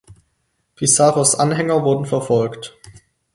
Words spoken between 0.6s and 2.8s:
Pizarros Anhänger wurden verfolgt.